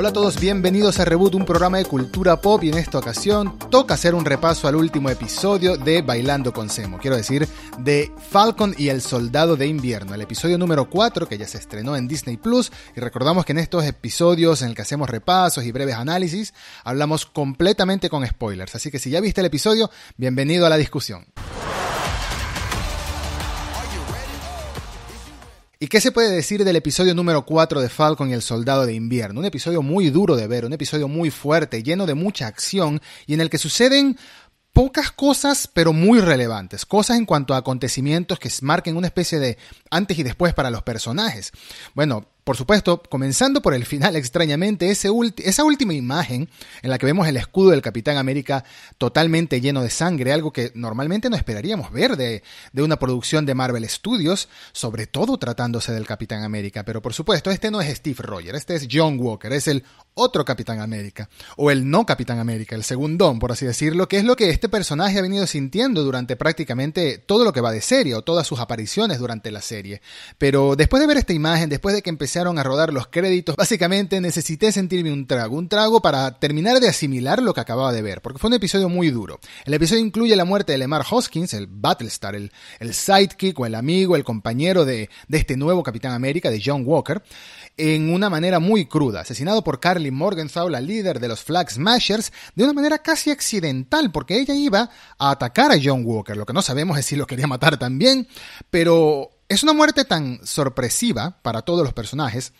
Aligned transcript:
Hola 0.00 0.08
a 0.08 0.12
todos, 0.14 0.40
bienvenidos 0.40 0.98
a 0.98 1.04
Reboot, 1.04 1.34
un 1.34 1.44
programa 1.44 1.76
de 1.76 1.84
cultura 1.84 2.40
pop 2.40 2.64
y 2.64 2.70
en 2.70 2.78
esta 2.78 2.96
ocasión 2.96 3.58
toca 3.70 3.92
hacer 3.92 4.14
un 4.14 4.24
repaso 4.24 4.66
al 4.66 4.76
último 4.76 5.10
episodio 5.10 5.76
de 5.76 6.00
Bailando 6.00 6.54
con 6.54 6.70
Semo, 6.70 6.96
quiero 6.98 7.18
decir, 7.18 7.46
de 7.80 8.10
Falcon 8.30 8.74
y 8.78 8.88
el 8.88 9.02
Soldado 9.02 9.56
de 9.56 9.66
Invierno, 9.66 10.14
el 10.14 10.22
episodio 10.22 10.56
número 10.56 10.88
4 10.88 11.28
que 11.28 11.36
ya 11.36 11.46
se 11.46 11.58
estrenó 11.58 11.96
en 11.96 12.08
Disney 12.08 12.38
Plus 12.38 12.72
y 12.96 13.00
recordamos 13.00 13.44
que 13.44 13.52
en 13.52 13.58
estos 13.58 13.84
episodios 13.84 14.62
en 14.62 14.70
el 14.70 14.74
que 14.74 14.80
hacemos 14.80 15.10
repasos 15.10 15.64
y 15.64 15.70
breves 15.70 15.96
análisis 15.96 16.54
hablamos 16.82 17.26
completamente 17.26 18.08
con 18.08 18.26
spoilers, 18.26 18.74
así 18.74 18.90
que 18.90 18.98
si 18.98 19.10
ya 19.10 19.20
viste 19.20 19.42
el 19.42 19.48
episodio, 19.48 19.90
bienvenido 20.16 20.64
a 20.64 20.70
la 20.70 20.78
discusión. 20.78 21.26
¿Y 25.82 25.88
qué 25.88 26.02
se 26.02 26.12
puede 26.12 26.28
decir 26.28 26.62
del 26.62 26.76
episodio 26.76 27.14
número 27.14 27.46
4 27.46 27.80
de 27.80 27.88
Falcon 27.88 28.28
y 28.28 28.34
el 28.34 28.42
Soldado 28.42 28.84
de 28.84 28.92
Invierno? 28.92 29.40
Un 29.40 29.46
episodio 29.46 29.80
muy 29.80 30.10
duro 30.10 30.36
de 30.36 30.46
ver, 30.46 30.66
un 30.66 30.74
episodio 30.74 31.08
muy 31.08 31.30
fuerte, 31.30 31.82
lleno 31.82 32.04
de 32.04 32.12
mucha 32.12 32.46
acción 32.48 33.00
y 33.26 33.32
en 33.32 33.40
el 33.40 33.48
que 33.48 33.56
suceden 33.56 34.18
pocas 34.74 35.10
cosas, 35.10 35.70
pero 35.72 35.94
muy 35.94 36.20
relevantes. 36.20 36.84
Cosas 36.84 37.16
en 37.16 37.24
cuanto 37.24 37.54
a 37.54 37.56
acontecimientos 37.56 38.38
que 38.38 38.50
marquen 38.60 38.94
una 38.94 39.06
especie 39.06 39.38
de 39.38 39.56
antes 39.90 40.18
y 40.18 40.22
después 40.22 40.52
para 40.52 40.68
los 40.68 40.82
personajes. 40.82 41.50
Bueno, 41.94 42.28
por 42.50 42.56
supuesto, 42.56 43.00
comenzando 43.08 43.62
por 43.62 43.74
el 43.74 43.86
final, 43.86 44.16
extrañamente, 44.16 44.90
ese 44.90 45.08
esa 45.44 45.62
última 45.62 45.94
imagen 45.94 46.50
en 46.82 46.90
la 46.90 46.98
que 46.98 47.06
vemos 47.06 47.28
el 47.28 47.36
escudo 47.36 47.70
del 47.70 47.80
Capitán 47.80 48.16
América 48.16 48.64
totalmente 48.98 49.60
lleno 49.60 49.82
de 49.82 49.90
sangre, 49.90 50.32
algo 50.32 50.52
que 50.52 50.72
normalmente 50.74 51.30
no 51.30 51.36
esperaríamos 51.36 51.92
ver 51.92 52.16
de, 52.16 52.42
de, 52.72 52.82
una 52.82 52.98
producción 52.98 53.46
de 53.46 53.54
Marvel 53.54 53.88
Studios, 53.88 54.48
sobre 54.72 55.06
todo 55.06 55.38
tratándose 55.38 55.92
del 55.92 56.08
Capitán 56.08 56.42
América. 56.42 56.84
Pero 56.84 57.00
por 57.00 57.14
supuesto, 57.14 57.52
este 57.52 57.70
no 57.70 57.80
es 57.80 57.96
Steve 57.98 58.18
Rogers, 58.18 58.58
este 58.58 58.74
es 58.74 58.88
John 58.90 59.20
Walker, 59.20 59.52
es 59.52 59.68
el 59.68 59.84
otro 60.14 60.44
Capitán 60.44 60.80
América, 60.80 61.28
o 61.56 61.70
el 61.70 61.88
no 61.88 62.04
Capitán 62.04 62.40
América, 62.40 62.74
el 62.74 62.82
segundón, 62.82 63.38
por 63.38 63.52
así 63.52 63.64
decirlo, 63.64 64.08
que 64.08 64.18
es 64.18 64.24
lo 64.24 64.34
que 64.34 64.50
este 64.50 64.68
personaje 64.68 65.20
ha 65.20 65.22
venido 65.22 65.46
sintiendo 65.46 66.02
durante 66.02 66.34
prácticamente 66.34 67.18
todo 67.18 67.44
lo 67.44 67.52
que 67.52 67.60
va 67.60 67.70
de 67.70 67.80
serie, 67.80 68.16
o 68.16 68.22
todas 68.22 68.44
sus 68.44 68.58
apariciones 68.58 69.20
durante 69.20 69.52
la 69.52 69.62
serie. 69.62 70.02
Pero 70.36 70.74
después 70.74 71.00
de 71.00 71.06
ver 71.06 71.16
esta 71.16 71.32
imagen, 71.32 71.70
después 71.70 71.94
de 71.94 72.02
que 72.02 72.10
empecé 72.10 72.39
a 72.40 72.62
rodar 72.62 72.92
los 72.92 73.08
créditos, 73.08 73.54
básicamente 73.56 74.20
necesité 74.20 74.72
sentirme 74.72 75.12
un 75.12 75.26
trago, 75.26 75.56
un 75.56 75.68
trago 75.68 76.00
para 76.00 76.38
terminar 76.38 76.80
de 76.80 76.88
asimilar 76.88 77.42
lo 77.42 77.52
que 77.52 77.60
acababa 77.60 77.92
de 77.92 78.02
ver, 78.02 78.22
porque 78.22 78.38
fue 78.38 78.48
un 78.48 78.54
episodio 78.54 78.88
muy 78.88 79.10
duro. 79.10 79.40
El 79.64 79.74
episodio 79.74 80.02
incluye 80.02 80.34
la 80.36 80.44
muerte 80.44 80.72
de 80.72 80.78
Lemar 80.78 81.04
Hoskins, 81.08 81.52
el 81.54 81.66
Battlestar, 81.66 82.34
el, 82.34 82.50
el 82.78 82.94
sidekick 82.94 83.58
o 83.60 83.66
el 83.66 83.74
amigo, 83.74 84.16
el 84.16 84.24
compañero 84.24 84.84
de, 84.84 85.10
de 85.28 85.38
este 85.38 85.56
nuevo 85.56 85.82
Capitán 85.82 86.12
América, 86.12 86.50
de 86.50 86.62
John 86.64 86.82
Walker, 86.86 87.22
en 87.76 88.12
una 88.12 88.30
manera 88.30 88.58
muy 88.58 88.86
cruda, 88.86 89.20
asesinado 89.20 89.62
por 89.62 89.80
Carly 89.80 90.10
Morgenthau, 90.10 90.68
la 90.68 90.80
líder 90.80 91.20
de 91.20 91.28
los 91.28 91.42
Flag 91.42 91.70
Smashers, 91.70 92.32
de 92.54 92.64
una 92.64 92.72
manera 92.72 92.98
casi 92.98 93.30
accidental, 93.30 94.10
porque 94.10 94.38
ella 94.38 94.54
iba 94.54 94.90
a 95.18 95.30
atacar 95.30 95.72
a 95.72 95.78
John 95.82 96.02
Walker. 96.04 96.36
Lo 96.36 96.46
que 96.46 96.52
no 96.52 96.62
sabemos 96.62 96.98
es 96.98 97.06
si 97.06 97.16
lo 97.16 97.26
quería 97.26 97.46
matar 97.46 97.78
también, 97.78 98.26
pero 98.70 99.30
es 99.50 99.64
una 99.64 99.72
muerte 99.72 100.04
tan 100.04 100.38
sorpresiva 100.46 101.42
para 101.42 101.62
todos 101.62 101.82
los 101.82 101.92
personajes 101.92 102.52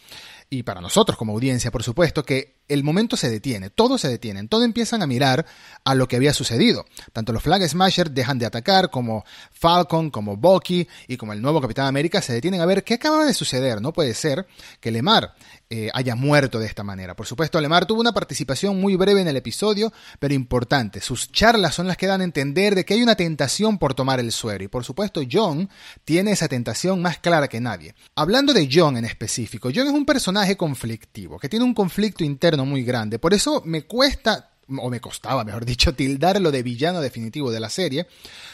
y 0.50 0.64
para 0.64 0.80
nosotros 0.80 1.16
como 1.16 1.32
audiencia, 1.32 1.70
por 1.70 1.84
supuesto, 1.84 2.24
que 2.24 2.59
el 2.70 2.84
momento 2.84 3.16
se 3.16 3.28
detiene, 3.28 3.68
todos 3.68 4.00
se 4.00 4.08
detienen, 4.08 4.48
todos 4.48 4.64
empiezan 4.64 5.02
a 5.02 5.06
mirar 5.06 5.44
a 5.84 5.94
lo 5.94 6.06
que 6.06 6.16
había 6.16 6.32
sucedido. 6.32 6.86
Tanto 7.12 7.32
los 7.32 7.42
Flag 7.42 7.68
Smashers 7.68 8.14
dejan 8.14 8.38
de 8.38 8.46
atacar, 8.46 8.90
como 8.90 9.24
Falcon, 9.50 10.10
como 10.10 10.36
Bucky 10.36 10.86
y 11.08 11.16
como 11.16 11.32
el 11.32 11.42
nuevo 11.42 11.60
Capitán 11.60 11.86
América 11.86 12.22
se 12.22 12.32
detienen 12.32 12.60
a 12.60 12.66
ver 12.66 12.84
qué 12.84 12.94
acaba 12.94 13.24
de 13.26 13.34
suceder. 13.34 13.82
No 13.82 13.92
puede 13.92 14.14
ser 14.14 14.46
que 14.80 14.90
Lemar 14.90 15.34
eh, 15.68 15.90
haya 15.94 16.14
muerto 16.14 16.58
de 16.58 16.66
esta 16.66 16.82
manera. 16.82 17.14
Por 17.16 17.26
supuesto, 17.26 17.60
Lemar 17.60 17.86
tuvo 17.86 18.00
una 18.00 18.12
participación 18.12 18.80
muy 18.80 18.96
breve 18.96 19.20
en 19.20 19.28
el 19.28 19.36
episodio, 19.36 19.92
pero 20.18 20.34
importante. 20.34 21.00
Sus 21.00 21.32
charlas 21.32 21.74
son 21.74 21.88
las 21.88 21.96
que 21.96 22.06
dan 22.06 22.20
a 22.20 22.24
entender 22.24 22.74
de 22.74 22.84
que 22.84 22.94
hay 22.94 23.02
una 23.02 23.16
tentación 23.16 23.78
por 23.78 23.94
tomar 23.94 24.20
el 24.20 24.32
suero. 24.32 24.64
Y 24.64 24.68
por 24.68 24.84
supuesto, 24.84 25.22
John 25.30 25.68
tiene 26.04 26.32
esa 26.32 26.48
tentación 26.48 27.02
más 27.02 27.18
clara 27.18 27.48
que 27.48 27.60
nadie. 27.60 27.94
Hablando 28.14 28.52
de 28.52 28.68
John 28.70 28.96
en 28.96 29.04
específico, 29.04 29.70
John 29.74 29.88
es 29.88 29.92
un 29.92 30.06
personaje 30.06 30.56
conflictivo, 30.56 31.38
que 31.38 31.48
tiene 31.48 31.64
un 31.64 31.74
conflicto 31.74 32.24
interno 32.24 32.59
muy 32.64 32.84
grande. 32.84 33.18
Por 33.18 33.34
eso 33.34 33.62
me 33.64 33.82
cuesta 33.82 34.50
o 34.78 34.90
me 34.90 35.00
costaba, 35.00 35.44
mejor 35.44 35.64
dicho, 35.64 35.94
tildarlo 35.96 36.50
de 36.50 36.62
villano 36.62 37.00
definitivo 37.00 37.50
de 37.50 37.60
la 37.60 37.70
serie. 37.70 38.06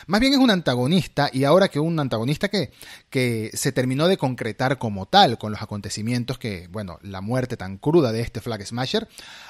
Más 0.06 0.20
bien 0.20 0.32
es 0.32 0.38
un 0.38 0.50
antagonista 0.50 1.28
y 1.32 1.44
ahora 1.44 1.68
que 1.68 1.80
un 1.80 1.98
antagonista 1.98 2.48
que, 2.48 2.70
que 3.10 3.50
se 3.54 3.72
terminó 3.72 4.08
de 4.08 4.16
concretar 4.16 4.78
como 4.78 5.06
tal 5.06 5.38
con 5.38 5.52
los 5.52 5.62
acontecimientos 5.62 6.38
que, 6.38 6.68
bueno, 6.68 6.98
la 7.02 7.20
muerte 7.20 7.56
tan 7.56 7.78
cruda 7.78 8.12
de 8.12 8.20
este 8.22 8.40
Flag 8.40 8.64
Smasher 8.66 9.08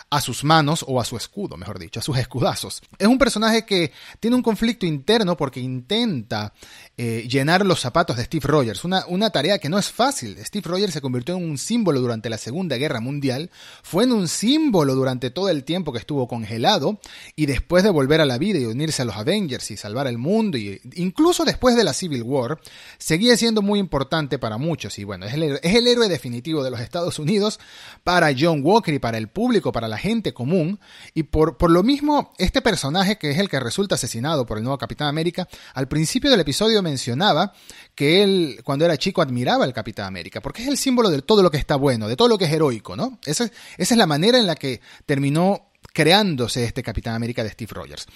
a 0.09 0.21
sus 0.21 0.45
manos 0.45 0.85
o 0.87 1.01
a 1.01 1.05
su 1.05 1.17
escudo, 1.17 1.57
mejor 1.57 1.79
dicho, 1.81 1.99
a 1.99 2.03
sus 2.03 2.17
escudazos. 2.17 2.81
Es 2.99 3.09
un 3.09 3.19
personaje 3.19 3.65
que 3.65 3.93
tiene 4.21 4.37
un 4.37 4.43
conflicto 4.43 4.87
interno 4.87 5.37
porque 5.37 5.59
intenta 5.59 6.53
eh, 6.97 7.27
llenar 7.29 7.67
los 7.67 7.81
zapatos 7.81 8.17
de 8.17 8.25
Steve 8.25 8.47
Rogers, 8.47 8.85
una, 8.85 9.31
tarea 9.31 9.59
que 9.59 9.69
no 9.69 9.79
es 9.79 9.91
fácil. 9.91 10.39
Steve 10.45 10.69
Rogers 10.69 10.93
se 10.93 11.01
convirtió 11.01 11.37
en 11.37 11.45
un 11.45 11.59
símbolo 11.59 12.01
durante 12.01 12.31
la 12.31 12.39
Segunda 12.39 12.77
Guerra 12.77 13.01
Mundial, 13.01 13.51
fue 13.83 14.05
en 14.05 14.13
un 14.13 14.29
símbolo 14.29 14.95
durante 14.95 15.31
todo 15.31 15.49
el 15.49 15.65
tiempo 15.65 15.93
que 15.93 15.99
estuvo 15.99 16.29
congelado 16.29 17.01
y 17.35 17.47
después 17.47 17.83
de 17.83 17.91
volver 17.91 18.21
a 18.21 18.27
la 18.27 18.39
vida 18.39 18.61
y 18.61 18.65
unirse 18.65 19.03
a 19.03 19.05
los 19.05 19.17
Avengers 19.17 19.71
y 19.73 19.77
salvar 19.77 20.07
el 20.07 20.19
mundo, 20.19 20.57
y 20.57 20.81
incluso 20.95 21.45
después 21.45 21.75
de 21.75 21.83
la 21.83 21.93
Civil 21.93 22.23
War, 22.23 22.61
seguía 22.99 23.37
siendo 23.37 23.61
muy 23.61 23.81
importante 23.81 24.39
para 24.39 24.57
muchos 24.57 24.99
y 24.99 25.05
bueno, 25.05 25.27
es 25.27 25.35
el, 25.35 25.59
es 25.63 25.75
el 25.75 25.89
héroe 25.89 26.09
definitivo 26.09 26.63
de 26.63 26.71
los 26.71 26.81
Estados 26.81 27.19
Unidos 27.19 27.59
para 28.05 28.33
John 28.39 28.61
Walker 28.63 28.95
y 28.95 29.01
para 29.01 29.19
el 29.19 29.29
público, 29.29 29.73
para 29.73 29.89
la 29.89 29.96
gente 29.97 30.35
común, 30.35 30.81
y 31.15 31.25
por, 31.25 31.57
por 31.57 31.71
lo 31.71 31.83
mismo, 31.83 32.33
este 32.39 32.63
personaje 32.63 33.19
que 33.19 33.31
es 33.31 33.39
el 33.39 33.49
que 33.49 33.61
resulta 33.61 33.97
asesinado 33.97 34.47
por 34.47 34.59
el 34.59 34.65
nuevo 34.65 34.79
Capitán 34.79 35.09
América, 35.09 35.49
al 35.75 35.89
principio 35.89 36.31
del 36.31 36.41
episodio 36.41 36.83
mencionaba 36.83 37.53
que 37.95 38.23
él, 38.23 38.61
cuando 38.65 38.85
era 38.85 38.97
chico, 38.97 39.23
admiraba 39.23 39.65
al 39.65 39.73
Capitán 39.73 40.07
América, 40.07 40.41
porque 40.41 40.63
es 40.63 40.69
el 40.69 40.79
símbolo 40.79 41.11
de 41.11 41.23
todo 41.23 41.43
lo 41.43 41.51
que 41.51 41.59
está 41.59 41.77
bueno, 41.77 42.09
de 42.09 42.17
todo 42.17 42.29
lo 42.29 42.39
que 42.39 42.47
es 42.47 42.53
heroico, 42.53 42.97
¿no? 42.97 43.19
Esa, 43.25 43.45
esa 43.45 43.95
es 43.95 43.99
la 43.99 44.07
manera 44.07 44.39
en 44.39 44.47
la 44.47 44.55
que 44.55 44.81
terminó 45.05 45.71
creándose 45.93 46.65
este 46.65 46.83
Capitán 46.83 47.15
América 47.15 47.43
de 47.43 47.51
Steve 47.51 47.73
Rogers. 47.73 48.07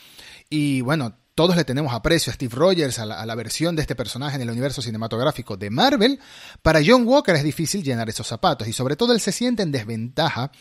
Y 0.48 0.80
bueno, 0.82 1.16
todos 1.34 1.56
le 1.56 1.64
tenemos 1.64 1.94
aprecio 1.94 2.30
a 2.30 2.34
Steve 2.34 2.54
Rogers, 2.54 2.98
a 2.98 3.06
la, 3.06 3.34
versión 3.34 3.74
de 3.74 3.80
este 3.80 3.94
personaje 3.94 4.36
en 4.36 4.42
el 4.42 4.50
universo 4.50 4.82
cinematográfico 4.82 5.56
de 5.56 5.70
Marvel. 5.70 6.20
Para 6.60 6.80
John 6.84 7.06
Walker 7.06 7.34
es 7.34 7.42
difícil 7.42 7.82
llenar 7.82 8.10
esos 8.10 8.26
zapatos 8.26 8.68
y 8.68 8.74
sobre 8.74 8.96
todo 8.96 9.14
él 9.14 9.20
se 9.20 9.32
siente 9.32 9.62
en 9.62 9.72
desventaja 9.72 10.52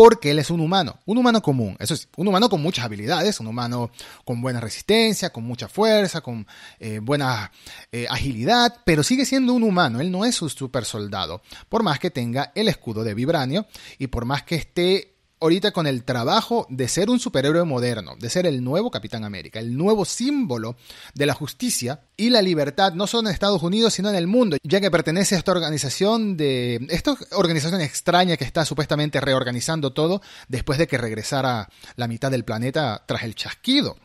porque 0.00 0.30
él 0.30 0.38
es 0.38 0.48
un 0.48 0.60
humano, 0.60 0.98
un 1.04 1.18
humano 1.18 1.42
común, 1.42 1.76
eso 1.78 1.92
es, 1.92 2.08
un 2.16 2.26
humano 2.26 2.48
con 2.48 2.62
muchas 2.62 2.86
habilidades, 2.86 3.38
un 3.38 3.48
humano 3.48 3.90
con 4.24 4.40
buena 4.40 4.58
resistencia, 4.58 5.28
con 5.28 5.44
mucha 5.44 5.68
fuerza, 5.68 6.22
con 6.22 6.46
eh, 6.78 7.00
buena 7.00 7.52
eh, 7.92 8.06
agilidad, 8.08 8.78
pero 8.86 9.02
sigue 9.02 9.26
siendo 9.26 9.52
un 9.52 9.62
humano, 9.62 10.00
él 10.00 10.10
no 10.10 10.24
es 10.24 10.40
un 10.40 10.48
super 10.48 10.86
soldado, 10.86 11.42
por 11.68 11.82
más 11.82 11.98
que 11.98 12.10
tenga 12.10 12.50
el 12.54 12.68
escudo 12.68 13.04
de 13.04 13.12
vibranio 13.12 13.66
y 13.98 14.06
por 14.06 14.24
más 14.24 14.42
que 14.44 14.54
esté 14.54 15.09
ahorita 15.40 15.72
con 15.72 15.86
el 15.86 16.04
trabajo 16.04 16.66
de 16.68 16.86
ser 16.88 17.10
un 17.10 17.18
superhéroe 17.18 17.64
moderno, 17.64 18.14
de 18.18 18.30
ser 18.30 18.46
el 18.46 18.62
nuevo 18.62 18.90
Capitán 18.90 19.24
América, 19.24 19.58
el 19.58 19.76
nuevo 19.76 20.04
símbolo 20.04 20.76
de 21.14 21.26
la 21.26 21.34
justicia 21.34 22.02
y 22.16 22.30
la 22.30 22.42
libertad, 22.42 22.92
no 22.92 23.06
solo 23.06 23.28
en 23.28 23.34
Estados 23.34 23.62
Unidos, 23.62 23.94
sino 23.94 24.10
en 24.10 24.16
el 24.16 24.26
mundo, 24.26 24.56
ya 24.62 24.80
que 24.80 24.90
pertenece 24.90 25.34
a 25.34 25.38
esta 25.38 25.52
organización 25.52 26.36
de. 26.36 26.86
esta 26.90 27.16
organización 27.32 27.80
extraña 27.80 28.36
que 28.36 28.44
está 28.44 28.64
supuestamente 28.64 29.20
reorganizando 29.20 29.92
todo 29.92 30.20
después 30.48 30.78
de 30.78 30.86
que 30.86 30.98
regresara 30.98 31.68
la 31.96 32.08
mitad 32.08 32.30
del 32.30 32.44
planeta 32.44 33.02
tras 33.06 33.22
el 33.22 33.34
chasquido. 33.34 33.96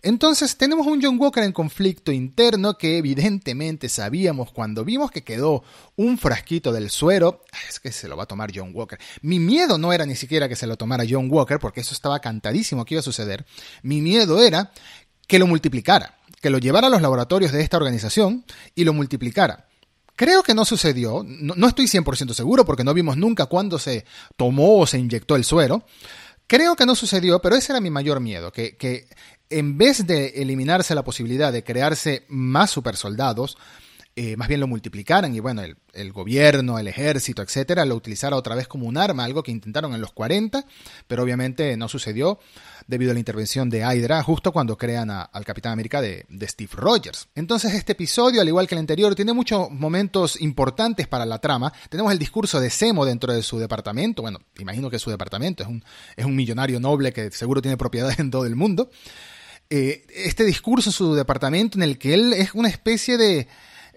Entonces 0.00 0.56
tenemos 0.56 0.86
un 0.86 1.02
John 1.02 1.18
Walker 1.20 1.42
en 1.42 1.52
conflicto 1.52 2.12
interno 2.12 2.78
que 2.78 2.98
evidentemente 2.98 3.88
sabíamos 3.88 4.52
cuando 4.52 4.84
vimos 4.84 5.10
que 5.10 5.24
quedó 5.24 5.64
un 5.96 6.18
frasquito 6.18 6.72
del 6.72 6.88
suero, 6.88 7.42
es 7.68 7.80
que 7.80 7.90
se 7.90 8.06
lo 8.06 8.16
va 8.16 8.22
a 8.22 8.26
tomar 8.26 8.52
John 8.54 8.70
Walker. 8.72 8.98
Mi 9.22 9.40
miedo 9.40 9.76
no 9.76 9.92
era 9.92 10.06
ni 10.06 10.14
siquiera 10.14 10.48
que 10.48 10.54
se 10.54 10.68
lo 10.68 10.76
tomara 10.76 11.04
John 11.08 11.28
Walker, 11.30 11.58
porque 11.58 11.80
eso 11.80 11.94
estaba 11.94 12.20
cantadísimo 12.20 12.84
que 12.84 12.94
iba 12.94 13.00
a 13.00 13.02
suceder. 13.02 13.44
Mi 13.82 14.00
miedo 14.00 14.40
era 14.40 14.70
que 15.26 15.40
lo 15.40 15.48
multiplicara, 15.48 16.16
que 16.40 16.50
lo 16.50 16.58
llevara 16.58 16.86
a 16.86 16.90
los 16.90 17.02
laboratorios 17.02 17.50
de 17.50 17.62
esta 17.62 17.76
organización 17.76 18.44
y 18.76 18.84
lo 18.84 18.92
multiplicara. 18.92 19.66
Creo 20.14 20.42
que 20.42 20.54
no 20.54 20.64
sucedió, 20.64 21.24
no, 21.24 21.68
estoy 21.68 21.86
100% 21.86 22.34
seguro 22.34 22.64
porque 22.64 22.82
no 22.82 22.94
vimos 22.94 23.16
nunca 23.16 23.46
cuándo 23.46 23.78
se 23.78 24.04
tomó 24.36 24.78
o 24.78 24.86
se 24.86 24.98
inyectó 24.98 25.36
el 25.36 25.44
suero. 25.44 25.84
Creo 26.48 26.76
que 26.76 26.86
no 26.86 26.94
sucedió, 26.94 27.40
pero 27.40 27.56
ese 27.56 27.72
era 27.72 27.80
mi 27.80 27.90
mayor 27.90 28.20
miedo, 28.20 28.50
que, 28.50 28.76
que 28.76 29.06
en 29.50 29.78
vez 29.78 30.06
de 30.06 30.28
eliminarse 30.36 30.94
la 30.94 31.04
posibilidad 31.04 31.52
de 31.52 31.64
crearse 31.64 32.24
más 32.28 32.70
supersoldados, 32.70 33.56
eh, 34.20 34.36
más 34.36 34.48
bien 34.48 34.58
lo 34.58 34.66
multiplicaran 34.66 35.32
y 35.32 35.38
bueno, 35.38 35.62
el, 35.62 36.12
gobierno, 36.12 36.76
el 36.80 36.88
ejército, 36.88 37.40
etcétera, 37.40 37.84
lo 37.84 37.94
utilizara 37.94 38.34
otra 38.34 38.56
vez 38.56 38.66
como 38.66 38.88
un 38.88 38.96
arma, 38.96 39.22
algo 39.22 39.44
que 39.44 39.52
intentaron 39.52 39.94
en 39.94 40.00
los 40.00 40.12
40, 40.12 40.64
pero 41.06 41.22
obviamente 41.22 41.76
no 41.76 41.88
sucedió 41.88 42.40
debido 42.88 43.12
a 43.12 43.14
la 43.14 43.20
intervención 43.20 43.70
de 43.70 43.82
Hydra 43.82 44.20
justo 44.24 44.50
cuando 44.50 44.76
crean 44.76 45.08
al 45.10 45.44
Capitán 45.44 45.72
América 45.72 46.00
de, 46.00 46.26
Steve 46.48 46.72
Rogers. 46.72 47.28
Entonces 47.36 47.74
este 47.74 47.92
episodio, 47.92 48.40
al 48.40 48.48
igual 48.48 48.66
que 48.66 48.74
el 48.74 48.80
anterior, 48.80 49.14
tiene 49.14 49.32
muchos 49.32 49.70
momentos 49.70 50.40
importantes 50.40 51.06
para 51.06 51.24
la 51.24 51.38
trama. 51.38 51.72
Tenemos 51.88 52.10
el 52.10 52.18
discurso 52.18 52.58
de 52.58 52.70
Semo 52.70 53.04
dentro 53.04 53.32
de 53.32 53.44
su 53.44 53.60
departamento, 53.60 54.22
bueno, 54.22 54.40
imagino 54.58 54.90
que 54.90 54.98
su 54.98 55.10
departamento, 55.10 55.62
es 55.62 55.68
un, 55.68 55.84
es 56.16 56.24
un 56.24 56.34
millonario 56.34 56.80
noble 56.80 57.12
que 57.12 57.30
seguro 57.30 57.62
tiene 57.62 57.76
propiedades 57.76 58.18
en 58.18 58.32
todo 58.32 58.46
el 58.46 58.56
mundo. 58.56 58.90
Eh, 59.70 60.06
este 60.14 60.44
discurso 60.44 60.88
en 60.88 60.94
su 60.94 61.14
departamento 61.14 61.78
en 61.78 61.82
el 61.82 61.98
que 61.98 62.14
él 62.14 62.32
es 62.32 62.54
una 62.54 62.68
especie 62.68 63.18
de 63.18 63.48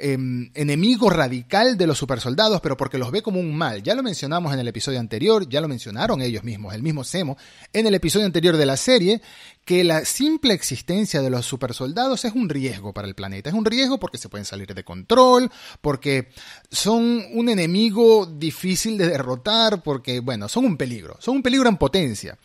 Em, 0.03 0.49
enemigo 0.55 1.11
radical 1.11 1.77
de 1.77 1.85
los 1.85 1.99
supersoldados, 1.99 2.59
pero 2.59 2.75
porque 2.75 2.97
los 2.97 3.11
ve 3.11 3.21
como 3.21 3.39
un 3.39 3.55
mal. 3.55 3.83
Ya 3.83 3.93
lo 3.93 4.01
mencionamos 4.01 4.51
en 4.51 4.59
el 4.59 4.67
episodio 4.67 4.99
anterior, 4.99 5.47
ya 5.47 5.61
lo 5.61 5.67
mencionaron 5.67 6.23
ellos 6.23 6.43
mismos, 6.43 6.73
el 6.73 6.81
mismo 6.81 7.03
Semo, 7.03 7.37
en 7.71 7.85
el 7.85 7.93
episodio 7.93 8.25
anterior 8.25 8.57
de 8.57 8.65
la 8.65 8.77
serie, 8.77 9.21
que 9.63 9.83
la 9.83 10.03
simple 10.03 10.55
existencia 10.55 11.21
de 11.21 11.29
los 11.29 11.45
supersoldados 11.45 12.25
es 12.25 12.33
un 12.33 12.49
riesgo 12.49 12.93
para 12.93 13.07
el 13.07 13.13
planeta. 13.13 13.51
Es 13.51 13.55
un 13.55 13.63
riesgo 13.63 13.99
porque 13.99 14.17
se 14.17 14.27
pueden 14.27 14.45
salir 14.45 14.73
de 14.73 14.83
control, 14.83 15.51
porque 15.81 16.29
son 16.71 17.23
un 17.33 17.49
enemigo 17.49 18.25
difícil 18.25 18.97
de 18.97 19.07
derrotar, 19.07 19.83
porque, 19.83 20.19
bueno, 20.19 20.49
son 20.49 20.65
un 20.65 20.77
peligro, 20.77 21.17
son 21.19 21.35
un 21.35 21.43
peligro 21.43 21.69
en 21.69 21.77
potencia. 21.77 22.39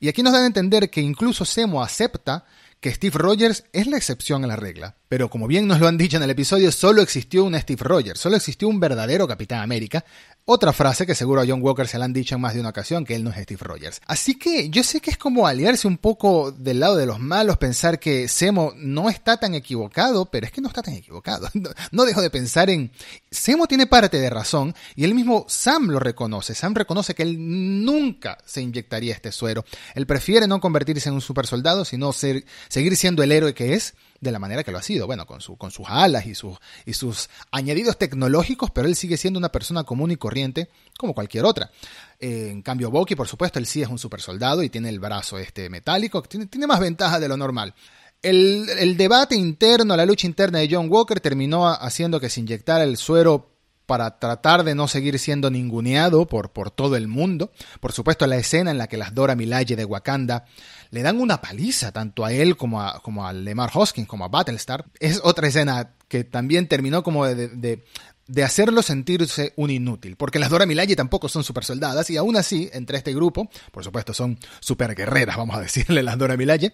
Y 0.00 0.08
aquí 0.08 0.22
nos 0.22 0.32
dan 0.32 0.44
a 0.44 0.46
entender 0.46 0.88
que 0.88 1.02
incluso 1.02 1.44
Semo 1.44 1.82
acepta 1.82 2.46
que 2.82 2.92
Steve 2.92 3.16
Rogers 3.16 3.64
es 3.72 3.86
la 3.86 3.96
excepción 3.96 4.44
a 4.44 4.48
la 4.48 4.56
regla. 4.56 4.96
Pero 5.12 5.28
como 5.28 5.46
bien 5.46 5.68
nos 5.68 5.78
lo 5.78 5.88
han 5.88 5.98
dicho 5.98 6.16
en 6.16 6.22
el 6.22 6.30
episodio, 6.30 6.72
solo 6.72 7.02
existió 7.02 7.44
un 7.44 7.54
Steve 7.60 7.84
Rogers, 7.84 8.18
solo 8.18 8.36
existió 8.36 8.66
un 8.66 8.80
verdadero 8.80 9.28
Capitán 9.28 9.60
América. 9.60 10.02
Otra 10.46 10.72
frase 10.72 11.04
que 11.04 11.14
seguro 11.14 11.42
a 11.42 11.44
John 11.46 11.60
Walker 11.60 11.86
se 11.86 11.98
la 11.98 12.06
han 12.06 12.14
dicho 12.14 12.34
en 12.34 12.40
más 12.40 12.54
de 12.54 12.60
una 12.60 12.70
ocasión, 12.70 13.04
que 13.04 13.14
él 13.14 13.22
no 13.22 13.28
es 13.28 13.36
Steve 13.36 13.60
Rogers. 13.62 14.00
Así 14.06 14.36
que 14.36 14.70
yo 14.70 14.82
sé 14.82 15.00
que 15.00 15.10
es 15.10 15.18
como 15.18 15.46
aliarse 15.46 15.86
un 15.86 15.98
poco 15.98 16.50
del 16.50 16.80
lado 16.80 16.96
de 16.96 17.04
los 17.04 17.20
malos, 17.20 17.58
pensar 17.58 18.00
que 18.00 18.26
Semo 18.26 18.72
no 18.74 19.10
está 19.10 19.36
tan 19.36 19.54
equivocado, 19.54 20.30
pero 20.30 20.46
es 20.46 20.52
que 20.52 20.62
no 20.62 20.68
está 20.68 20.80
tan 20.80 20.94
equivocado. 20.94 21.46
No, 21.92 22.06
dejo 22.06 22.22
de 22.22 22.30
pensar 22.30 22.70
en... 22.70 22.90
Semo 23.30 23.66
tiene 23.66 23.86
parte 23.86 24.18
de 24.18 24.30
razón 24.30 24.74
y 24.96 25.04
el 25.04 25.14
mismo 25.14 25.44
Sam 25.46 25.88
lo 25.88 25.98
reconoce. 25.98 26.54
Sam 26.54 26.74
reconoce 26.74 27.14
que 27.14 27.22
él 27.22 27.36
nunca 27.84 28.38
se 28.46 28.62
inyectaría 28.62 29.12
este 29.12 29.30
suero. 29.30 29.66
Él 29.94 30.06
prefiere 30.06 30.46
no 30.46 30.58
convertirse 30.58 31.10
en 31.10 31.16
un 31.16 31.20
super 31.20 31.46
soldado, 31.46 31.84
sino 31.84 32.14
seguir 32.14 32.96
siendo 32.96 33.22
el 33.22 33.32
héroe 33.32 33.52
que 33.52 33.74
es 33.74 33.94
de 34.22 34.30
la 34.30 34.38
manera 34.38 34.62
que 34.62 34.70
lo 34.70 34.78
ha 34.78 34.82
sido, 34.82 35.08
bueno, 35.08 35.26
con, 35.26 35.40
su, 35.40 35.56
con 35.56 35.72
sus 35.72 35.86
alas 35.88 36.26
y, 36.26 36.36
sus, 36.36 36.56
y 36.86 36.92
sus 36.92 37.28
añadidos 37.50 37.98
tecnológicos, 37.98 38.70
pero 38.70 38.86
él 38.86 38.94
sigue 38.94 39.16
siendo 39.16 39.38
una 39.38 39.50
persona 39.50 39.82
común 39.82 40.12
y 40.12 40.16
corriente 40.16 40.70
como 40.96 41.12
cualquier 41.12 41.44
otra. 41.44 41.72
Eh, 42.20 42.48
en 42.50 42.62
cambio, 42.62 42.88
Bucky, 42.88 43.16
por 43.16 43.26
supuesto, 43.26 43.58
él 43.58 43.66
sí 43.66 43.82
es 43.82 43.88
un 43.88 43.98
super 43.98 44.20
soldado 44.20 44.62
y 44.62 44.70
tiene 44.70 44.90
el 44.90 45.00
brazo 45.00 45.38
este 45.38 45.68
metálico, 45.68 46.22
tiene, 46.22 46.46
tiene 46.46 46.68
más 46.68 46.78
ventaja 46.78 47.18
de 47.18 47.26
lo 47.26 47.36
normal. 47.36 47.74
El, 48.22 48.68
el, 48.78 48.96
debate 48.96 49.34
interno, 49.34 49.96
la 49.96 50.06
lucha 50.06 50.28
interna 50.28 50.60
de 50.60 50.68
John 50.70 50.86
Walker 50.88 51.18
terminó 51.18 51.68
haciendo 51.68 52.20
que 52.20 52.30
se 52.30 52.38
inyectara 52.38 52.84
el 52.84 52.96
suero 52.98 53.51
para 53.86 54.18
tratar 54.18 54.64
de 54.64 54.74
no 54.74 54.88
seguir 54.88 55.18
siendo 55.18 55.50
ninguneado 55.50 56.26
por, 56.26 56.50
por 56.50 56.70
todo 56.70 56.96
el 56.96 57.08
mundo. 57.08 57.52
Por 57.80 57.92
supuesto, 57.92 58.26
la 58.26 58.36
escena 58.36 58.70
en 58.70 58.78
la 58.78 58.86
que 58.86 58.96
las 58.96 59.14
Dora 59.14 59.34
Milaje 59.34 59.76
de 59.76 59.84
Wakanda 59.84 60.44
le 60.90 61.02
dan 61.02 61.20
una 61.20 61.40
paliza 61.40 61.92
tanto 61.92 62.24
a 62.24 62.32
él 62.32 62.56
como 62.56 62.82
a, 62.82 63.00
como 63.00 63.26
a 63.26 63.32
Lemar 63.32 63.70
Hoskins, 63.72 64.08
como 64.08 64.24
a 64.24 64.28
Battlestar. 64.28 64.84
Es 65.00 65.20
otra 65.24 65.48
escena 65.48 65.94
que 66.08 66.24
también 66.24 66.68
terminó 66.68 67.02
como 67.02 67.26
de, 67.26 67.48
de, 67.48 67.84
de 68.26 68.44
hacerlo 68.44 68.82
sentirse 68.82 69.52
un 69.56 69.70
inútil, 69.70 70.16
porque 70.16 70.38
las 70.38 70.50
Dora 70.50 70.66
Milaje 70.66 70.94
tampoco 70.96 71.28
son 71.28 71.44
super 71.44 71.64
soldadas 71.64 72.08
y 72.10 72.16
aún 72.16 72.36
así, 72.36 72.70
entre 72.72 72.98
este 72.98 73.14
grupo, 73.14 73.50
por 73.72 73.84
supuesto 73.84 74.14
son 74.14 74.38
super 74.60 74.94
guerreras, 74.94 75.36
vamos 75.36 75.56
a 75.56 75.60
decirle 75.60 76.02
las 76.02 76.18
Dora 76.18 76.36
Milaje, 76.36 76.72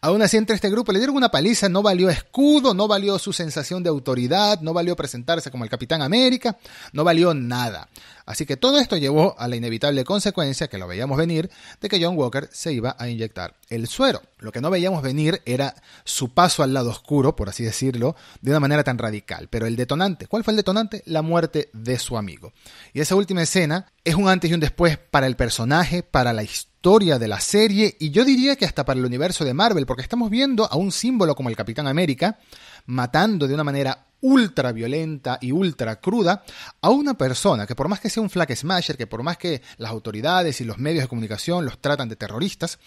Aún 0.00 0.22
así, 0.22 0.36
entre 0.36 0.54
este 0.54 0.70
grupo 0.70 0.92
le 0.92 1.00
dieron 1.00 1.16
una 1.16 1.32
paliza, 1.32 1.68
no 1.68 1.82
valió 1.82 2.08
escudo, 2.08 2.72
no 2.72 2.86
valió 2.86 3.18
su 3.18 3.32
sensación 3.32 3.82
de 3.82 3.88
autoridad, 3.88 4.60
no 4.60 4.72
valió 4.72 4.94
presentarse 4.94 5.50
como 5.50 5.64
el 5.64 5.70
Capitán 5.70 6.02
América, 6.02 6.56
no 6.92 7.02
valió 7.02 7.34
nada. 7.34 7.88
Así 8.24 8.46
que 8.46 8.56
todo 8.56 8.78
esto 8.78 8.96
llevó 8.96 9.34
a 9.40 9.48
la 9.48 9.56
inevitable 9.56 10.04
consecuencia, 10.04 10.68
que 10.68 10.78
lo 10.78 10.86
veíamos 10.86 11.18
venir, 11.18 11.50
de 11.80 11.88
que 11.88 12.00
John 12.00 12.16
Walker 12.16 12.48
se 12.52 12.72
iba 12.72 12.94
a 12.96 13.08
inyectar 13.08 13.56
el 13.70 13.88
suero. 13.88 14.22
Lo 14.38 14.52
que 14.52 14.60
no 14.60 14.70
veíamos 14.70 15.02
venir 15.02 15.42
era 15.46 15.74
su 16.04 16.32
paso 16.32 16.62
al 16.62 16.74
lado 16.74 16.90
oscuro, 16.90 17.34
por 17.34 17.48
así 17.48 17.64
decirlo, 17.64 18.14
de 18.40 18.52
una 18.52 18.60
manera 18.60 18.84
tan 18.84 18.98
radical. 18.98 19.48
Pero 19.50 19.66
el 19.66 19.74
detonante, 19.74 20.28
¿cuál 20.28 20.44
fue 20.44 20.52
el 20.52 20.58
detonante? 20.58 21.02
La 21.06 21.22
muerte 21.22 21.70
de 21.72 21.98
su 21.98 22.16
amigo. 22.16 22.52
Y 22.92 23.00
esa 23.00 23.16
última 23.16 23.42
escena 23.42 23.90
es 24.04 24.14
un 24.14 24.28
antes 24.28 24.48
y 24.48 24.54
un 24.54 24.60
después 24.60 24.96
para 24.96 25.26
el 25.26 25.34
personaje, 25.34 26.04
para 26.04 26.32
la 26.32 26.44
historia 26.44 26.67
de 26.80 27.28
la 27.28 27.40
serie 27.40 27.96
y 27.98 28.10
yo 28.10 28.24
diría 28.24 28.56
que 28.56 28.64
hasta 28.64 28.84
para 28.84 28.98
el 28.98 29.04
universo 29.04 29.44
de 29.44 29.52
Marvel, 29.52 29.84
porque 29.84 30.02
estamos 30.02 30.30
viendo 30.30 30.64
a 30.64 30.76
un 30.76 30.92
símbolo 30.92 31.34
como 31.34 31.50
el 31.50 31.56
Capitán 31.56 31.88
América 31.88 32.38
matando 32.86 33.48
de 33.48 33.54
una 33.54 33.64
manera 33.64 34.06
ultra 34.20 34.72
violenta 34.72 35.38
y 35.40 35.52
ultra 35.52 36.00
cruda 36.00 36.44
a 36.80 36.90
una 36.90 37.14
persona 37.14 37.66
que 37.66 37.74
por 37.74 37.88
más 37.88 38.00
que 38.00 38.08
sea 38.08 38.22
un 38.22 38.30
flag 38.30 38.56
smasher, 38.56 38.96
que 38.96 39.06
por 39.06 39.22
más 39.22 39.36
que 39.36 39.60
las 39.76 39.90
autoridades 39.90 40.60
y 40.60 40.64
los 40.64 40.78
medios 40.78 41.02
de 41.02 41.08
comunicación 41.08 41.64
los 41.64 41.78
tratan 41.78 42.08
de 42.08 42.16
terroristas, 42.16 42.78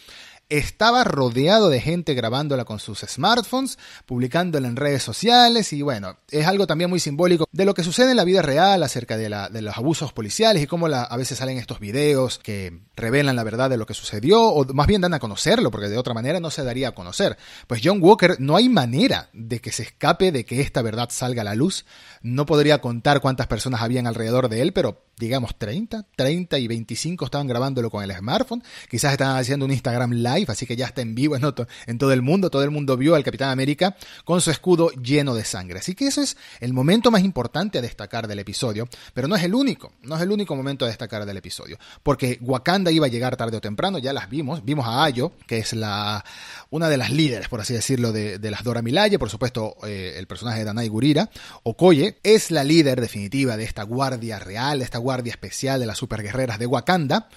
estaba 0.51 1.05
rodeado 1.05 1.69
de 1.69 1.79
gente 1.79 2.13
grabándola 2.13 2.65
con 2.65 2.79
sus 2.79 2.99
smartphones, 2.99 3.79
publicándola 4.05 4.67
en 4.67 4.75
redes 4.75 5.01
sociales 5.01 5.71
y 5.71 5.81
bueno, 5.81 6.17
es 6.29 6.45
algo 6.45 6.67
también 6.67 6.89
muy 6.89 6.99
simbólico 6.99 7.47
de 7.51 7.63
lo 7.63 7.73
que 7.73 7.83
sucede 7.83 8.11
en 8.11 8.17
la 8.17 8.25
vida 8.25 8.41
real 8.41 8.83
acerca 8.83 9.15
de, 9.15 9.29
los 9.29 9.77
abusos 9.77 10.11
policiales 10.11 10.61
y 10.61 10.67
cómo 10.67 10.87
a 10.87 11.17
veces 11.17 11.37
salen 11.37 11.57
estos 11.57 11.79
videos 11.79 12.37
que 12.37 12.81
revelan 12.97 13.37
la 13.37 13.45
verdad 13.45 13.69
de 13.69 13.77
lo 13.77 13.85
que 13.85 13.93
sucedió 13.93 14.43
o 14.43 14.65
más 14.73 14.87
bien 14.87 14.99
dan 14.99 15.13
a 15.13 15.19
conocerlo 15.19 15.71
porque 15.71 15.87
de 15.87 15.97
otra 15.97 16.13
manera 16.13 16.41
no 16.41 16.51
se 16.51 16.65
daría 16.65 16.89
a 16.89 16.95
conocer. 16.95 17.37
Pues 17.67 17.81
John 17.81 17.99
Walker 18.01 18.35
no 18.39 18.57
hay 18.57 18.67
manera 18.67 19.29
de 19.31 19.61
que 19.61 19.71
se 19.71 19.83
escape 19.83 20.33
de 20.33 20.45
que 20.45 20.59
esta 20.59 20.81
verdad 20.81 21.09
salga 21.11 21.43
a 21.43 21.45
la 21.45 21.55
luz. 21.55 21.85
No 22.21 22.45
podría 22.45 22.81
contar 22.81 23.21
cuántas 23.21 23.47
personas 23.47 23.81
habían 23.81 24.05
alrededor 24.05 24.49
de 24.49 24.61
él, 24.61 24.73
pero 24.73 25.01
digamos 25.25 25.55
30, 25.57 26.05
30 26.15 26.57
y 26.57 26.67
25 26.67 27.25
estaban 27.25 27.47
grabándolo 27.47 27.89
con 27.89 28.03
el 28.03 28.11
smartphone. 28.11 28.63
Quizás 28.89 29.13
estaban 29.13 29.37
haciendo 29.37 29.65
un 29.65 29.71
Instagram 29.71 30.11
live, 30.11 30.45
así 30.47 30.65
que 30.65 30.75
ya 30.75 30.87
está 30.87 31.01
en 31.01 31.15
vivo 31.15 31.35
en 31.35 31.97
todo 31.97 32.11
el 32.11 32.21
mundo. 32.21 32.49
Todo 32.49 32.63
el 32.63 32.71
mundo 32.71 32.97
vio 32.97 33.15
al 33.15 33.23
Capitán 33.23 33.49
América 33.49 33.95
con 34.25 34.41
su 34.41 34.51
escudo 34.51 34.89
lleno 34.91 35.35
de 35.35 35.45
sangre. 35.45 35.79
Así 35.79 35.95
que 35.95 36.07
eso 36.07 36.21
es 36.21 36.37
el 36.59 36.73
momento 36.73 37.11
más 37.11 37.23
importante 37.23 37.77
a 37.77 37.81
destacar 37.81 38.27
del 38.27 38.39
episodio, 38.39 38.89
pero 39.13 39.27
no 39.27 39.35
es 39.35 39.43
el 39.43 39.53
único, 39.53 39.93
no 40.01 40.15
es 40.15 40.21
el 40.21 40.31
único 40.31 40.55
momento 40.55 40.85
a 40.85 40.87
destacar 40.87 41.25
del 41.25 41.37
episodio, 41.37 41.77
porque 42.03 42.39
Wakanda 42.41 42.91
iba 42.91 43.05
a 43.05 43.09
llegar 43.09 43.37
tarde 43.37 43.57
o 43.57 43.61
temprano, 43.61 43.99
ya 43.99 44.13
las 44.13 44.29
vimos, 44.29 44.65
vimos 44.65 44.85
a 44.87 45.03
Ayo, 45.03 45.31
que 45.47 45.59
es 45.59 45.73
la 45.73 46.23
una 46.69 46.89
de 46.89 46.97
las 46.97 47.11
líderes, 47.11 47.47
por 47.47 47.61
así 47.61 47.73
decirlo, 47.73 48.11
de, 48.11 48.39
las 48.51 48.63
Dora 48.63 48.81
Milaje, 48.81 49.19
por 49.19 49.29
supuesto 49.29 49.75
eh, 49.85 50.15
el 50.17 50.27
personaje 50.27 50.59
de 50.59 50.65
Danai 50.65 50.87
Gurira, 50.87 51.29
Okoye, 51.63 52.17
es 52.23 52.51
la 52.51 52.63
líder 52.63 52.99
definitiva 52.99 53.57
de 53.57 53.63
esta 53.63 53.83
guardia 53.83 54.39
real, 54.39 54.79
de 54.79 54.85
esta 54.85 54.97
guardia 54.97 55.10
especial 55.19 55.79
de 55.79 55.85
las 55.85 55.97
superguerreras 55.97 56.59
de 56.59 56.65
Wakanda, 56.65 57.29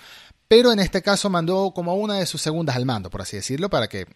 pero 0.49 0.73
en 0.73 0.78
este 0.78 1.02
caso 1.02 1.31
mandó 1.31 1.73
como 1.75 1.95
una 1.95 2.19
de 2.19 2.26
sus 2.26 2.43
segundas 2.43 2.76
al 2.76 2.87
mando, 2.87 3.11
por 3.11 3.23
así 3.23 3.37
decirlo, 3.37 3.71
para 3.71 3.88
que 3.88 4.07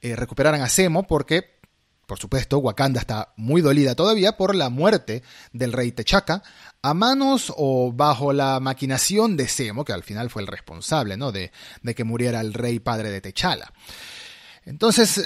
eh, 0.00 0.14
recuperaran 0.14 0.62
a 0.62 0.68
Semo, 0.68 1.06
porque, 1.06 1.58
por 2.06 2.18
supuesto, 2.18 2.58
Wakanda 2.58 3.00
está 3.00 3.32
muy 3.36 3.62
dolida 3.62 3.94
todavía 3.94 4.36
por 4.36 4.54
la 4.54 4.68
muerte 4.68 5.22
del 5.52 5.72
rey 5.72 5.92
Techaca, 5.92 6.42
a 6.82 6.94
manos 6.94 7.52
o 7.56 7.92
bajo 7.92 8.32
la 8.32 8.60
maquinación 8.60 9.36
de 9.36 9.48
Semo, 9.48 9.84
que 9.84 9.92
al 9.92 10.02
final 10.02 10.30
fue 10.30 10.42
el 10.42 10.48
responsable, 10.48 11.16
¿no? 11.16 11.32
De, 11.32 11.50
de 11.82 11.94
que 11.94 12.04
muriera 12.04 12.40
el 12.40 12.54
rey 12.54 12.78
padre 12.78 13.10
de 13.10 13.20
Techala. 13.20 13.72
Entonces, 14.66 15.22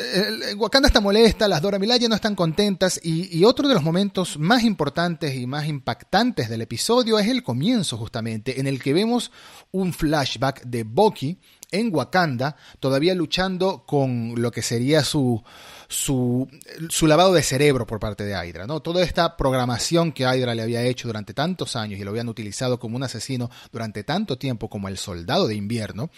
Wakanda 0.56 0.86
está 0.86 1.00
molesta, 1.00 1.48
las 1.48 1.60
Dora 1.60 1.78
Milaje 1.78 2.08
no 2.08 2.14
están 2.14 2.36
contentas 2.36 3.00
y, 3.02 3.36
y, 3.36 3.44
otro 3.44 3.68
de 3.68 3.74
los 3.74 3.82
momentos 3.82 4.38
más 4.38 4.62
importantes 4.62 5.34
y 5.34 5.46
más 5.46 5.66
impactantes 5.66 6.48
del 6.48 6.62
episodio 6.62 7.18
es 7.18 7.26
el 7.28 7.42
comienzo 7.42 7.96
justamente, 7.96 8.60
en 8.60 8.66
el 8.66 8.80
que 8.80 8.94
vemos 8.94 9.32
un 9.72 9.92
flashback 9.92 10.62
de 10.62 10.84
Bucky 10.84 11.38
en 11.74 11.94
Wakanda, 11.94 12.56
todavía 12.78 13.14
luchando 13.14 13.84
con 13.84 14.34
lo 14.40 14.52
que 14.52 14.62
sería 14.62 15.02
su, 15.02 15.42
su, 15.88 16.48
su, 16.88 17.06
lavado 17.08 17.34
de 17.34 17.42
cerebro 17.42 17.84
por 17.84 17.98
parte 17.98 18.24
de 18.24 18.32
Hydra, 18.32 18.66
¿no? 18.66 18.80
Toda 18.80 19.02
esta 19.02 19.36
programación 19.36 20.12
que 20.12 20.22
Hydra 20.22 20.54
le 20.54 20.62
había 20.62 20.82
hecho 20.82 21.08
durante 21.08 21.34
tantos 21.34 21.74
años 21.74 21.98
y 21.98 22.04
lo 22.04 22.10
habían 22.10 22.28
utilizado 22.28 22.78
como 22.78 22.96
un 22.96 23.02
asesino 23.02 23.50
durante 23.72 24.04
tanto 24.04 24.38
tiempo 24.38 24.70
como 24.70 24.88
el 24.88 24.98
soldado 24.98 25.48
de 25.48 25.56
invierno. 25.56 26.10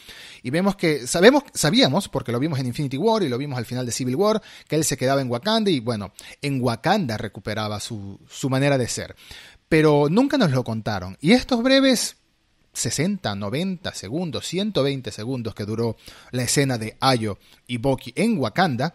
Y 0.42 0.50
vemos 0.50 0.76
que, 0.76 1.06
sabemos, 1.06 1.42
sabíamos, 1.54 2.08
porque 2.08 2.32
lo 2.32 2.38
vimos 2.38 2.58
en 2.58 2.66
Infinity 2.66 2.98
War 2.98 3.22
y 3.22 3.28
lo 3.30 3.38
vimos 3.38 3.56
al 3.56 3.64
final 3.64 3.86
de 3.86 3.92
Civil 3.92 4.16
War, 4.16 4.42
que 4.68 4.76
él 4.76 4.84
se 4.84 4.98
quedaba 4.98 5.22
en 5.22 5.30
Wakanda 5.30 5.70
y 5.70 5.80
bueno, 5.80 6.12
en 6.42 6.60
Wakanda 6.62 7.16
recuperaba 7.16 7.80
su, 7.80 8.20
su 8.28 8.50
manera 8.50 8.76
de 8.76 8.88
ser. 8.88 9.16
Pero 9.70 10.08
nunca 10.10 10.36
nos 10.36 10.50
lo 10.50 10.62
contaron. 10.64 11.16
Y 11.20 11.32
estos 11.32 11.62
breves 11.62 12.16
60, 12.76 13.34
90 13.34 13.94
segundos, 13.94 14.46
120 14.46 15.10
segundos 15.10 15.54
que 15.54 15.64
duró 15.64 15.96
la 16.30 16.42
escena 16.42 16.78
de 16.78 16.96
Ayo 17.00 17.38
y 17.66 17.78
Boki 17.78 18.12
en 18.16 18.38
Wakanda, 18.38 18.94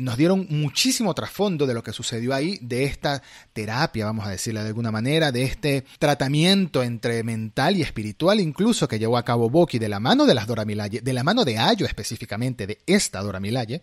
nos 0.00 0.16
dieron 0.16 0.46
muchísimo 0.48 1.14
trasfondo 1.14 1.66
de 1.66 1.74
lo 1.74 1.82
que 1.82 1.92
sucedió 1.92 2.34
ahí, 2.34 2.58
de 2.62 2.84
esta 2.84 3.22
terapia, 3.52 4.06
vamos 4.06 4.26
a 4.26 4.30
decirlo 4.30 4.62
de 4.62 4.68
alguna 4.68 4.90
manera, 4.90 5.30
de 5.30 5.42
este 5.42 5.84
tratamiento 5.98 6.82
entre 6.82 7.22
mental 7.22 7.76
y 7.76 7.82
espiritual 7.82 8.40
incluso 8.40 8.88
que 8.88 8.98
llevó 8.98 9.18
a 9.18 9.24
cabo 9.24 9.50
Boki 9.50 9.78
de 9.78 9.88
la 9.88 10.00
mano 10.00 10.24
de 10.24 10.34
las 10.34 10.46
Dora 10.46 10.64
Milaje, 10.64 11.02
de 11.02 11.12
la 11.12 11.22
mano 11.22 11.44
de 11.44 11.58
Ayo 11.58 11.84
específicamente, 11.84 12.66
de 12.66 12.78
esta 12.86 13.20
Dora 13.20 13.40
Milaje, 13.40 13.82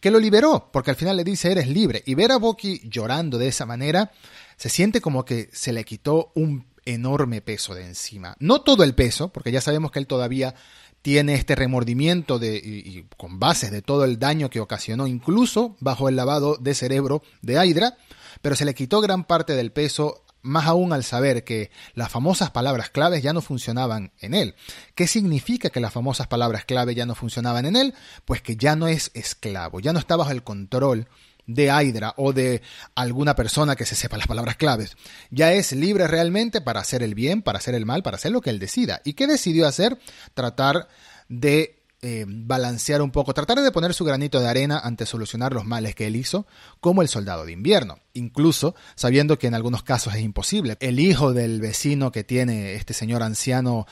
que 0.00 0.10
lo 0.10 0.18
liberó, 0.18 0.70
porque 0.72 0.90
al 0.90 0.96
final 0.96 1.18
le 1.18 1.24
dice 1.24 1.52
eres 1.52 1.68
libre. 1.68 2.02
Y 2.06 2.14
ver 2.14 2.32
a 2.32 2.38
Boki 2.38 2.80
llorando 2.88 3.36
de 3.36 3.48
esa 3.48 3.66
manera, 3.66 4.10
se 4.56 4.70
siente 4.70 5.00
como 5.00 5.24
que 5.24 5.50
se 5.52 5.72
le 5.72 5.84
quitó 5.84 6.32
un 6.34 6.64
enorme 6.84 7.40
peso 7.40 7.74
de 7.74 7.84
encima. 7.86 8.36
No 8.38 8.62
todo 8.62 8.84
el 8.84 8.94
peso, 8.94 9.32
porque 9.32 9.52
ya 9.52 9.60
sabemos 9.60 9.90
que 9.90 9.98
él 9.98 10.06
todavía 10.06 10.54
tiene 11.02 11.34
este 11.34 11.54
remordimiento 11.54 12.38
de, 12.38 12.56
y, 12.56 13.06
con 13.16 13.38
bases 13.38 13.70
de 13.70 13.82
todo 13.82 14.04
el 14.04 14.18
daño 14.18 14.50
que 14.50 14.60
ocasionó, 14.60 15.06
incluso 15.06 15.76
bajo 15.80 16.08
el 16.08 16.16
lavado 16.16 16.56
de 16.56 16.74
cerebro 16.74 17.22
de 17.42 17.64
Hydra, 17.64 17.96
pero 18.42 18.56
se 18.56 18.64
le 18.64 18.74
quitó 18.74 19.00
gran 19.00 19.24
parte 19.24 19.54
del 19.54 19.72
peso, 19.72 20.24
más 20.42 20.66
aún 20.66 20.92
al 20.92 21.04
saber 21.04 21.44
que 21.44 21.70
las 21.94 22.10
famosas 22.10 22.50
palabras 22.50 22.90
claves 22.90 23.22
ya 23.22 23.32
no 23.32 23.40
funcionaban 23.40 24.12
en 24.20 24.34
él. 24.34 24.54
¿Qué 24.94 25.06
significa 25.06 25.70
que 25.70 25.80
las 25.80 25.92
famosas 25.92 26.26
palabras 26.26 26.64
clave 26.64 26.94
ya 26.94 27.06
no 27.06 27.14
funcionaban 27.14 27.66
en 27.66 27.76
él? 27.76 27.94
Pues 28.24 28.42
que 28.42 28.56
ya 28.56 28.76
no 28.76 28.88
es 28.88 29.10
esclavo, 29.14 29.80
ya 29.80 29.92
no 29.92 29.98
está 29.98 30.16
bajo 30.16 30.30
el 30.30 30.42
control 30.42 31.08
de 31.54 31.66
Hydra 31.66 32.14
o 32.16 32.32
de 32.32 32.62
alguna 32.94 33.34
persona 33.34 33.76
que 33.76 33.84
se 33.84 33.96
sepa 33.96 34.16
las 34.16 34.26
palabras 34.26 34.56
claves. 34.56 34.96
Ya 35.30 35.52
es 35.52 35.72
libre 35.72 36.06
realmente 36.06 36.60
para 36.60 36.80
hacer 36.80 37.02
el 37.02 37.14
bien, 37.14 37.42
para 37.42 37.58
hacer 37.58 37.74
el 37.74 37.86
mal, 37.86 38.02
para 38.02 38.16
hacer 38.16 38.32
lo 38.32 38.40
que 38.40 38.50
él 38.50 38.58
decida. 38.58 39.00
¿Y 39.04 39.14
qué 39.14 39.26
decidió 39.26 39.66
hacer? 39.66 39.98
Tratar 40.34 40.88
de 41.28 41.80
eh, 42.02 42.24
balancear 42.26 43.02
un 43.02 43.10
poco, 43.10 43.34
tratar 43.34 43.60
de 43.60 43.70
poner 43.72 43.92
su 43.92 44.06
granito 44.06 44.40
de 44.40 44.48
arena 44.48 44.78
ante 44.78 45.04
solucionar 45.04 45.52
los 45.52 45.66
males 45.66 45.94
que 45.94 46.06
él 46.06 46.16
hizo, 46.16 46.46
como 46.80 47.02
el 47.02 47.08
soldado 47.08 47.44
de 47.44 47.52
invierno, 47.52 47.98
incluso 48.14 48.74
sabiendo 48.94 49.38
que 49.38 49.48
en 49.48 49.54
algunos 49.54 49.82
casos 49.82 50.14
es 50.14 50.22
imposible. 50.22 50.78
El 50.80 50.98
hijo 50.98 51.34
del 51.34 51.60
vecino 51.60 52.10
que 52.10 52.24
tiene 52.24 52.72
este 52.72 52.94
señor 52.94 53.22
anciano 53.22 53.86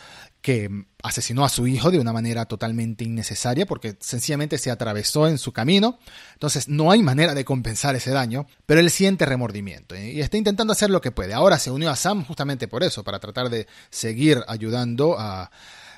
que 0.48 0.70
asesinó 1.02 1.44
a 1.44 1.50
su 1.50 1.66
hijo 1.66 1.90
de 1.90 1.98
una 1.98 2.14
manera 2.14 2.46
totalmente 2.46 3.04
innecesaria 3.04 3.66
porque 3.66 3.98
sencillamente 4.00 4.56
se 4.56 4.70
atravesó 4.70 5.28
en 5.28 5.36
su 5.36 5.52
camino, 5.52 5.98
entonces 6.32 6.68
no 6.68 6.90
hay 6.90 7.02
manera 7.02 7.34
de 7.34 7.44
compensar 7.44 7.94
ese 7.96 8.12
daño, 8.12 8.46
pero 8.64 8.80
él 8.80 8.90
siente 8.90 9.26
remordimiento 9.26 9.94
y 9.94 10.22
está 10.22 10.38
intentando 10.38 10.72
hacer 10.72 10.88
lo 10.88 11.02
que 11.02 11.10
puede. 11.10 11.34
Ahora 11.34 11.58
se 11.58 11.70
unió 11.70 11.90
a 11.90 11.96
Sam 11.96 12.24
justamente 12.24 12.66
por 12.66 12.82
eso, 12.82 13.04
para 13.04 13.18
tratar 13.18 13.50
de 13.50 13.66
seguir 13.90 14.42
ayudando 14.48 15.18
a 15.18 15.50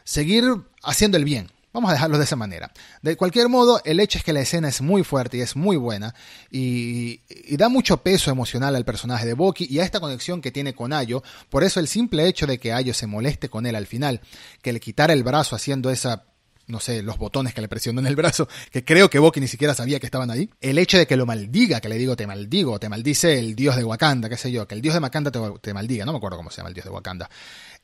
seguir 0.02 0.42
haciendo 0.82 1.16
el 1.16 1.24
bien, 1.24 1.52
Vamos 1.72 1.90
a 1.90 1.92
dejarlo 1.94 2.18
de 2.18 2.24
esa 2.24 2.34
manera. 2.34 2.72
De 3.00 3.16
cualquier 3.16 3.48
modo, 3.48 3.80
el 3.84 4.00
hecho 4.00 4.18
es 4.18 4.24
que 4.24 4.32
la 4.32 4.40
escena 4.40 4.68
es 4.68 4.80
muy 4.80 5.04
fuerte 5.04 5.36
y 5.36 5.40
es 5.40 5.54
muy 5.54 5.76
buena 5.76 6.14
y, 6.50 7.20
da 7.56 7.68
mucho 7.68 7.98
peso 7.98 8.30
emocional 8.30 8.74
al 8.74 8.84
personaje 8.84 9.26
de 9.26 9.34
Boki 9.34 9.66
y 9.70 9.78
a 9.78 9.84
esta 9.84 10.00
conexión 10.00 10.40
que 10.40 10.50
tiene 10.50 10.74
con 10.74 10.92
Ayo. 10.92 11.22
Por 11.48 11.62
eso 11.62 11.78
el 11.78 11.86
simple 11.86 12.26
hecho 12.26 12.46
de 12.46 12.58
que 12.58 12.72
Ayo 12.72 12.92
se 12.92 13.06
moleste 13.06 13.48
con 13.48 13.66
él 13.66 13.76
al 13.76 13.86
final, 13.86 14.20
que 14.62 14.72
le 14.72 14.80
quitara 14.80 15.12
el 15.12 15.22
brazo 15.22 15.54
haciendo 15.54 15.90
esa 15.90 16.24
no 16.70 16.80
sé, 16.80 17.02
los 17.02 17.18
botones 17.18 17.52
que 17.52 17.60
le 17.60 17.68
presionó 17.68 18.00
en 18.00 18.06
el 18.06 18.16
brazo, 18.16 18.48
que 18.70 18.84
creo 18.84 19.10
que 19.10 19.18
Boki 19.18 19.40
ni 19.40 19.48
siquiera 19.48 19.74
sabía 19.74 19.98
que 19.98 20.06
estaban 20.06 20.30
ahí. 20.30 20.48
El 20.60 20.78
hecho 20.78 20.98
de 20.98 21.06
que 21.06 21.16
lo 21.16 21.26
maldiga, 21.26 21.80
que 21.80 21.88
le 21.88 21.98
digo 21.98 22.16
te 22.16 22.26
maldigo, 22.26 22.78
te 22.78 22.88
maldice 22.88 23.38
el 23.38 23.54
dios 23.54 23.76
de 23.76 23.84
Wakanda, 23.84 24.28
qué 24.28 24.36
sé 24.36 24.50
yo, 24.50 24.66
que 24.66 24.74
el 24.74 24.80
dios 24.80 24.94
de 24.94 25.00
Wakanda 25.00 25.30
te, 25.30 25.40
te 25.60 25.74
maldiga, 25.74 26.04
no 26.04 26.12
me 26.12 26.18
acuerdo 26.18 26.36
cómo 26.36 26.50
se 26.50 26.58
llama 26.58 26.68
el 26.68 26.74
dios 26.74 26.84
de 26.84 26.90
Wakanda. 26.90 27.28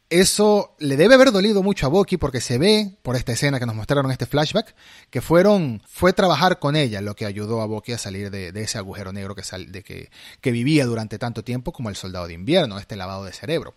Eso 0.08 0.76
le 0.78 0.96
debe 0.96 1.14
haber 1.14 1.32
dolido 1.32 1.64
mucho 1.64 1.86
a 1.86 1.88
Boki 1.88 2.16
porque 2.16 2.40
se 2.40 2.58
ve 2.58 2.96
por 3.02 3.16
esta 3.16 3.32
escena 3.32 3.58
que 3.58 3.66
nos 3.66 3.74
mostraron 3.74 4.12
este 4.12 4.26
flashback 4.26 4.72
que 5.10 5.20
fueron 5.20 5.82
fue 5.84 6.12
trabajar 6.12 6.60
con 6.60 6.76
ella 6.76 7.00
lo 7.00 7.16
que 7.16 7.26
ayudó 7.26 7.60
a 7.60 7.66
Boki 7.66 7.90
a 7.90 7.98
salir 7.98 8.30
de, 8.30 8.52
ese 8.54 8.78
agujero 8.78 9.12
negro 9.12 9.34
que, 9.34 9.42
sal, 9.42 9.72
de 9.72 9.82
que, 9.82 10.10
que, 10.40 10.52
vivía 10.52 10.86
durante 10.86 11.18
tanto 11.18 11.42
tiempo 11.42 11.72
como 11.72 11.90
el 11.90 11.96
soldado 11.96 12.28
de 12.28 12.34
invierno, 12.34 12.78
este 12.78 12.94
lavado 12.94 13.24
de 13.24 13.32
cerebro. 13.32 13.74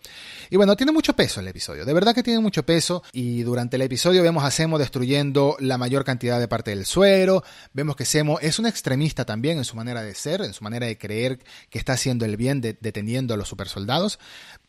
Y 0.51 0.57
bueno, 0.57 0.75
tiene 0.75 0.91
mucho 0.91 1.15
peso 1.15 1.39
el 1.39 1.47
episodio, 1.47 1.83
de 1.83 1.93
verdad 1.93 2.13
que 2.13 2.21
tiene 2.21 2.39
mucho 2.41 2.63
peso 2.63 3.01
y 3.11 3.41
durante 3.41 3.77
el 3.77 3.81
episodio 3.81 4.21
vemos 4.21 4.43
a 4.43 4.51
Semo 4.51 4.77
destruyendo 4.77 5.57
la 5.59 5.79
mayor 5.79 6.03
cantidad 6.03 6.39
de 6.39 6.47
parte 6.47 6.69
del 6.69 6.85
suero, 6.85 7.43
vemos 7.73 7.95
que 7.95 8.05
Semo 8.05 8.39
es 8.39 8.59
un 8.59 8.67
extremista 8.67 9.25
también 9.25 9.57
en 9.57 9.65
su 9.65 9.75
manera 9.75 10.03
de 10.03 10.13
ser, 10.13 10.41
en 10.41 10.53
su 10.53 10.63
manera 10.63 10.85
de 10.85 10.95
creer 10.95 11.39
que 11.71 11.79
está 11.79 11.93
haciendo 11.93 12.25
el 12.25 12.37
bien 12.37 12.61
deteniendo 12.61 13.33
a 13.33 13.37
los 13.37 13.47
supersoldados, 13.47 14.19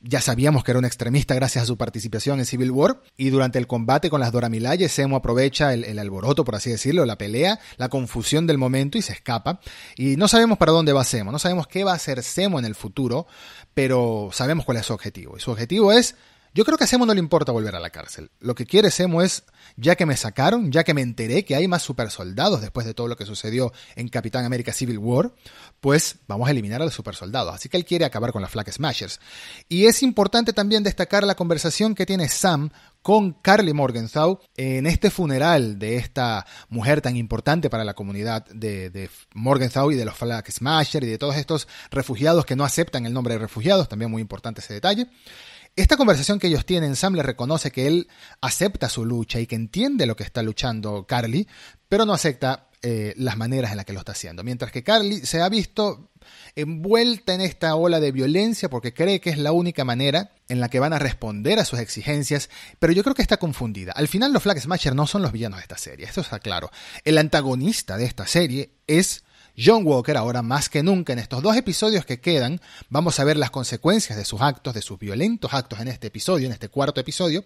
ya 0.00 0.22
sabíamos 0.22 0.64
que 0.64 0.70
era 0.70 0.78
un 0.78 0.86
extremista 0.86 1.34
gracias 1.34 1.49
a 1.58 1.64
su 1.64 1.76
participación 1.76 2.38
en 2.38 2.46
Civil 2.46 2.70
War. 2.70 3.02
Y 3.16 3.30
durante 3.30 3.58
el 3.58 3.66
combate 3.66 4.10
con 4.10 4.20
las 4.20 4.32
Dora 4.32 4.48
Milaje, 4.48 4.88
Semo 4.88 5.16
aprovecha 5.16 5.74
el, 5.74 5.98
alboroto, 5.98 6.44
por 6.44 6.54
así 6.54 6.70
decirlo, 6.70 7.04
la 7.04 7.18
pelea, 7.18 7.58
la 7.76 7.88
confusión 7.88 8.46
del 8.46 8.58
momento 8.58 8.98
y 8.98 9.02
se 9.02 9.12
escapa. 9.12 9.60
Y 9.96 10.16
no 10.16 10.28
sabemos 10.28 10.58
para 10.58 10.72
dónde 10.72 10.92
va 10.92 11.04
Semo, 11.04 11.32
no 11.32 11.38
sabemos 11.38 11.66
qué 11.66 11.84
va 11.84 11.92
a 11.92 11.96
hacer 11.96 12.22
Semo 12.22 12.58
en 12.58 12.64
el 12.64 12.74
futuro, 12.74 13.26
pero 13.74 14.30
sabemos 14.32 14.64
cuál 14.64 14.78
es 14.78 14.86
su 14.86 14.92
objetivo. 14.92 15.36
Y 15.36 15.40
su 15.40 15.50
objetivo 15.50 15.92
es 15.92 16.14
yo 16.52 16.64
creo 16.64 16.76
que 16.76 16.84
a 16.84 16.86
Semo 16.86 17.06
no 17.06 17.14
le 17.14 17.20
importa 17.20 17.52
volver 17.52 17.76
a 17.76 17.80
la 17.80 17.90
cárcel. 17.90 18.30
Lo 18.40 18.54
que 18.54 18.66
quiere 18.66 18.90
Semo 18.90 19.22
es, 19.22 19.44
ya 19.76 19.94
que 19.94 20.06
me 20.06 20.16
sacaron, 20.16 20.72
ya 20.72 20.82
que 20.82 20.94
me 20.94 21.02
enteré 21.02 21.44
que 21.44 21.54
hay 21.54 21.68
más 21.68 21.82
supersoldados 21.82 22.60
después 22.60 22.86
de 22.86 22.94
todo 22.94 23.06
lo 23.06 23.16
que 23.16 23.24
sucedió 23.24 23.72
en 23.94 24.08
Capitán 24.08 24.44
América 24.44 24.72
Civil 24.72 24.98
War, 24.98 25.32
pues 25.80 26.16
vamos 26.26 26.48
a 26.48 26.50
eliminar 26.50 26.82
a 26.82 26.84
los 26.84 26.94
supersoldados. 26.94 27.54
Así 27.54 27.68
que 27.68 27.76
él 27.76 27.84
quiere 27.84 28.04
acabar 28.04 28.32
con 28.32 28.42
las 28.42 28.50
Flag 28.50 28.72
Smashers. 28.72 29.20
Y 29.68 29.86
es 29.86 30.02
importante 30.02 30.52
también 30.52 30.82
destacar 30.82 31.24
la 31.24 31.36
conversación 31.36 31.94
que 31.94 32.06
tiene 32.06 32.28
Sam 32.28 32.70
con 33.02 33.32
Carly 33.32 33.72
Morgenthau 33.72 34.40
en 34.56 34.86
este 34.86 35.10
funeral 35.10 35.78
de 35.78 35.96
esta 35.96 36.46
mujer 36.68 37.00
tan 37.00 37.16
importante 37.16 37.70
para 37.70 37.84
la 37.84 37.94
comunidad 37.94 38.44
de, 38.46 38.90
de 38.90 39.08
Morgenthau 39.34 39.90
y 39.90 39.94
de 39.94 40.04
los 40.04 40.16
Flag 40.16 40.50
Smashers 40.50 41.06
y 41.06 41.10
de 41.10 41.18
todos 41.18 41.36
estos 41.36 41.68
refugiados 41.90 42.44
que 42.44 42.56
no 42.56 42.64
aceptan 42.64 43.06
el 43.06 43.14
nombre 43.14 43.34
de 43.34 43.40
refugiados, 43.40 43.88
también 43.88 44.10
muy 44.10 44.20
importante 44.20 44.60
ese 44.60 44.74
detalle. 44.74 45.08
Esta 45.80 45.96
conversación 45.96 46.38
que 46.38 46.48
ellos 46.48 46.66
tienen, 46.66 46.94
Sam 46.94 47.14
le 47.14 47.22
reconoce 47.22 47.70
que 47.70 47.86
él 47.86 48.06
acepta 48.42 48.90
su 48.90 49.06
lucha 49.06 49.40
y 49.40 49.46
que 49.46 49.54
entiende 49.56 50.04
lo 50.04 50.14
que 50.14 50.24
está 50.24 50.42
luchando 50.42 51.06
Carly, 51.06 51.48
pero 51.88 52.04
no 52.04 52.12
acepta 52.12 52.68
eh, 52.82 53.14
las 53.16 53.38
maneras 53.38 53.70
en 53.70 53.78
las 53.78 53.86
que 53.86 53.94
lo 53.94 54.00
está 54.00 54.12
haciendo. 54.12 54.44
Mientras 54.44 54.72
que 54.72 54.84
Carly 54.84 55.24
se 55.24 55.40
ha 55.40 55.48
visto 55.48 56.10
envuelta 56.54 57.32
en 57.32 57.40
esta 57.40 57.74
ola 57.76 57.98
de 57.98 58.12
violencia 58.12 58.68
porque 58.68 58.92
cree 58.92 59.22
que 59.22 59.30
es 59.30 59.38
la 59.38 59.52
única 59.52 59.86
manera 59.86 60.32
en 60.48 60.60
la 60.60 60.68
que 60.68 60.80
van 60.80 60.92
a 60.92 60.98
responder 60.98 61.58
a 61.58 61.64
sus 61.64 61.78
exigencias, 61.78 62.50
pero 62.78 62.92
yo 62.92 63.02
creo 63.02 63.14
que 63.14 63.22
está 63.22 63.38
confundida. 63.38 63.92
Al 63.92 64.06
final 64.06 64.34
los 64.34 64.42
Flag 64.42 64.60
Smasher 64.60 64.94
no 64.94 65.06
son 65.06 65.22
los 65.22 65.32
villanos 65.32 65.60
de 65.60 65.62
esta 65.62 65.78
serie, 65.78 66.04
esto 66.04 66.20
está 66.20 66.40
claro. 66.40 66.70
El 67.04 67.16
antagonista 67.16 67.96
de 67.96 68.04
esta 68.04 68.26
serie 68.26 68.72
es 68.86 69.24
John 69.62 69.86
Walker 69.86 70.16
ahora 70.16 70.42
más 70.42 70.68
que 70.68 70.82
nunca 70.82 71.12
en 71.12 71.18
estos 71.18 71.42
dos 71.42 71.56
episodios 71.56 72.06
que 72.06 72.20
quedan 72.20 72.60
vamos 72.88 73.20
a 73.20 73.24
ver 73.24 73.36
las 73.36 73.50
consecuencias 73.50 74.16
de 74.16 74.24
sus 74.24 74.40
actos, 74.40 74.72
de 74.72 74.82
sus 74.82 74.98
violentos 74.98 75.52
actos 75.52 75.80
en 75.80 75.88
este 75.88 76.06
episodio, 76.06 76.46
en 76.46 76.52
este 76.52 76.68
cuarto 76.68 77.00
episodio. 77.00 77.44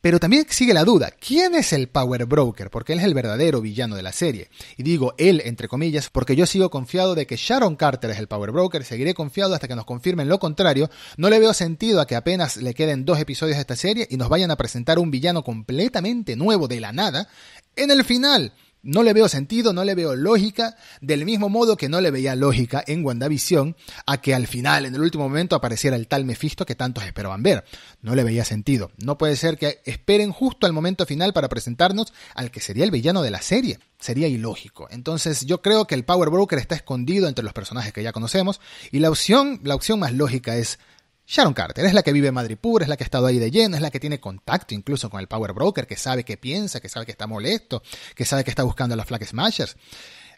Pero 0.00 0.20
también 0.20 0.44
sigue 0.50 0.74
la 0.74 0.84
duda, 0.84 1.10
¿quién 1.12 1.54
es 1.54 1.72
el 1.72 1.88
Power 1.88 2.26
Broker? 2.26 2.68
Porque 2.68 2.92
él 2.92 2.98
es 2.98 3.06
el 3.06 3.14
verdadero 3.14 3.62
villano 3.62 3.96
de 3.96 4.02
la 4.02 4.12
serie. 4.12 4.50
Y 4.76 4.82
digo 4.82 5.14
él, 5.16 5.40
entre 5.46 5.66
comillas, 5.66 6.10
porque 6.10 6.36
yo 6.36 6.44
sigo 6.44 6.68
confiado 6.68 7.14
de 7.14 7.26
que 7.26 7.36
Sharon 7.36 7.74
Carter 7.74 8.10
es 8.10 8.18
el 8.18 8.28
Power 8.28 8.50
Broker, 8.50 8.84
seguiré 8.84 9.14
confiado 9.14 9.54
hasta 9.54 9.66
que 9.66 9.74
nos 9.74 9.86
confirmen 9.86 10.28
lo 10.28 10.38
contrario. 10.38 10.90
No 11.16 11.30
le 11.30 11.38
veo 11.38 11.54
sentido 11.54 12.02
a 12.02 12.06
que 12.06 12.16
apenas 12.16 12.58
le 12.58 12.74
queden 12.74 13.06
dos 13.06 13.18
episodios 13.18 13.56
de 13.56 13.62
esta 13.62 13.76
serie 13.76 14.06
y 14.10 14.18
nos 14.18 14.28
vayan 14.28 14.50
a 14.50 14.56
presentar 14.56 14.98
un 14.98 15.10
villano 15.10 15.42
completamente 15.42 16.36
nuevo 16.36 16.68
de 16.68 16.80
la 16.80 16.92
nada 16.92 17.26
en 17.74 17.90
el 17.90 18.04
final. 18.04 18.52
No 18.84 19.02
le 19.02 19.14
veo 19.14 19.28
sentido, 19.28 19.72
no 19.72 19.82
le 19.82 19.94
veo 19.94 20.14
lógica, 20.14 20.76
del 21.00 21.24
mismo 21.24 21.48
modo 21.48 21.78
que 21.78 21.88
no 21.88 22.02
le 22.02 22.10
veía 22.10 22.36
lógica 22.36 22.84
en 22.86 23.02
WandaVision 23.02 23.76
a 24.04 24.20
que 24.20 24.34
al 24.34 24.46
final, 24.46 24.84
en 24.84 24.94
el 24.94 25.00
último 25.00 25.26
momento, 25.26 25.56
apareciera 25.56 25.96
el 25.96 26.06
tal 26.06 26.26
Mephisto 26.26 26.66
que 26.66 26.74
tantos 26.74 27.02
esperaban 27.04 27.42
ver. 27.42 27.64
No 28.02 28.14
le 28.14 28.24
veía 28.24 28.44
sentido. 28.44 28.92
No 28.98 29.16
puede 29.16 29.36
ser 29.36 29.56
que 29.56 29.80
esperen 29.86 30.32
justo 30.32 30.66
al 30.66 30.74
momento 30.74 31.06
final 31.06 31.32
para 31.32 31.48
presentarnos 31.48 32.12
al 32.34 32.50
que 32.50 32.60
sería 32.60 32.84
el 32.84 32.90
villano 32.90 33.22
de 33.22 33.30
la 33.30 33.40
serie. 33.40 33.78
Sería 33.98 34.28
ilógico. 34.28 34.86
Entonces 34.90 35.46
yo 35.46 35.62
creo 35.62 35.86
que 35.86 35.94
el 35.94 36.04
Power 36.04 36.28
Broker 36.28 36.58
está 36.58 36.74
escondido 36.74 37.26
entre 37.26 37.42
los 37.42 37.54
personajes 37.54 37.94
que 37.94 38.02
ya 38.02 38.12
conocemos 38.12 38.60
y 38.92 38.98
la 38.98 39.08
opción, 39.08 39.60
la 39.64 39.76
opción 39.76 39.98
más 39.98 40.12
lógica 40.12 40.56
es 40.56 40.78
Sharon 41.26 41.54
Carter 41.54 41.86
es 41.86 41.94
la 41.94 42.02
que 42.02 42.12
vive 42.12 42.28
en 42.28 42.34
Madripoor, 42.34 42.82
es 42.82 42.88
la 42.88 42.96
que 42.96 43.04
ha 43.04 43.06
estado 43.06 43.26
ahí 43.26 43.38
de 43.38 43.50
lleno, 43.50 43.76
es 43.76 43.82
la 43.82 43.90
que 43.90 44.00
tiene 44.00 44.20
contacto 44.20 44.74
incluso 44.74 45.08
con 45.08 45.20
el 45.20 45.28
Power 45.28 45.52
Broker, 45.52 45.86
que 45.86 45.96
sabe 45.96 46.24
que 46.24 46.36
piensa, 46.36 46.80
que 46.80 46.88
sabe 46.88 47.06
que 47.06 47.12
está 47.12 47.26
molesto, 47.26 47.82
que 48.14 48.24
sabe 48.24 48.44
que 48.44 48.50
está 48.50 48.62
buscando 48.62 48.94
a 48.94 48.96
los 48.96 49.06
Flag 49.06 49.24
Smashers. 49.24 49.76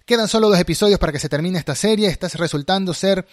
Quedan 0.05 0.29
solo 0.29 0.49
dos 0.49 0.61
episodios 0.61 1.01
para 1.01 1.11
que 1.11 1.19
se 1.19 1.29
termine 1.29 1.59
esta 1.59 1.75
serie, 1.75 2.09
está 2.09 2.29
resultando 2.29 2.95
ser 2.95 3.27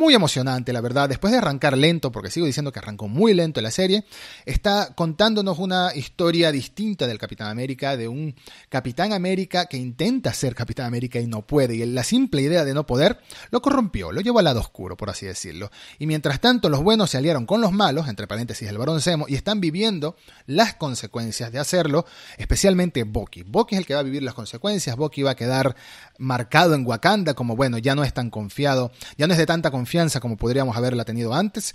muy 0.00 0.14
emocionante, 0.14 0.72
la 0.72 0.80
verdad. 0.80 1.10
Después 1.10 1.30
de 1.30 1.38
arrancar 1.38 1.76
lento, 1.76 2.10
porque 2.10 2.30
sigo 2.30 2.46
diciendo 2.46 2.72
que 2.72 2.78
arrancó 2.78 3.06
muy 3.06 3.34
lento 3.34 3.60
la 3.60 3.70
serie, 3.70 4.04
está 4.46 4.94
contándonos 4.94 5.58
una 5.58 5.94
historia 5.94 6.50
distinta 6.50 7.06
del 7.06 7.18
Capitán 7.18 7.48
América, 7.48 7.98
de 7.98 8.08
un 8.08 8.34
Capitán 8.70 9.12
América 9.12 9.66
que 9.66 9.76
intenta 9.76 10.32
ser 10.32 10.54
Capitán 10.54 10.86
América 10.86 11.20
y 11.20 11.26
no 11.26 11.42
puede. 11.42 11.76
Y 11.76 11.84
la 11.84 12.02
simple 12.02 12.40
idea 12.40 12.64
de 12.64 12.72
no 12.72 12.86
poder 12.86 13.20
lo 13.50 13.60
corrompió, 13.60 14.10
lo 14.10 14.22
llevó 14.22 14.38
al 14.38 14.46
lado 14.46 14.60
oscuro, 14.60 14.96
por 14.96 15.10
así 15.10 15.26
decirlo. 15.26 15.70
Y 15.98 16.06
mientras 16.06 16.40
tanto, 16.40 16.70
los 16.70 16.82
buenos 16.82 17.10
se 17.10 17.18
aliaron 17.18 17.44
con 17.44 17.60
los 17.60 17.70
malos, 17.70 18.08
entre 18.08 18.26
paréntesis 18.26 18.66
el 18.70 18.78
Barón 18.78 19.02
Zemo, 19.02 19.26
y 19.28 19.34
están 19.34 19.60
viviendo 19.60 20.16
las 20.46 20.74
consecuencias 20.76 21.52
de 21.52 21.58
hacerlo, 21.58 22.06
especialmente 22.38 23.04
Bucky. 23.04 23.42
Bucky 23.42 23.74
es 23.74 23.80
el 23.80 23.86
que 23.86 23.92
va 23.92 24.00
a 24.00 24.04
vivir 24.04 24.22
las 24.22 24.32
consecuencias, 24.32 24.96
Bucky 24.96 25.22
va 25.22 25.32
a 25.32 25.36
quedar 25.36 25.76
marcado 26.16 26.74
en 26.74 26.86
Wakanda 26.86 27.34
como, 27.34 27.54
bueno, 27.54 27.76
ya 27.76 27.94
no 27.94 28.02
es 28.02 28.14
tan 28.14 28.30
confiado, 28.30 28.92
ya 29.18 29.26
no 29.26 29.34
es 29.34 29.38
de 29.38 29.44
tanta 29.44 29.70
confianza 29.70 29.89
como 30.20 30.36
podríamos 30.36 30.76
haberla 30.76 31.04
tenido 31.04 31.34
antes, 31.34 31.74